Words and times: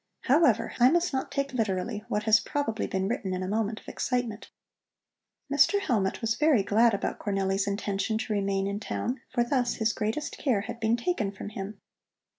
However, 0.21 0.73
I 0.79 0.89
must 0.89 1.13
not 1.13 1.31
take 1.31 1.53
literally 1.53 2.03
what 2.07 2.23
has 2.23 2.39
probably 2.39 2.87
been 2.87 3.07
written 3.07 3.35
in 3.35 3.43
a 3.43 3.47
moment 3.47 3.79
of 3.79 3.87
excitement." 3.87 4.49
Mr. 5.53 5.79
Hellmut 5.79 6.21
was 6.21 6.33
very 6.33 6.63
glad 6.63 6.95
about 6.95 7.19
Cornelli's 7.19 7.67
intention 7.67 8.17
to 8.17 8.33
remain 8.33 8.65
in 8.65 8.79
town, 8.79 9.21
for 9.31 9.43
thus 9.43 9.75
his 9.75 9.93
greatest 9.93 10.39
care 10.39 10.61
had 10.61 10.79
been 10.79 10.97
taken 10.97 11.31
from 11.31 11.49
him. 11.49 11.79